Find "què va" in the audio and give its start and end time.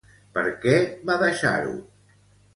0.63-1.19